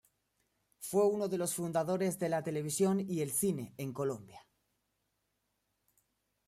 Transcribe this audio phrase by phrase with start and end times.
[0.79, 4.43] Fue uno de los fundadores de la televisión y el cine en Colombia.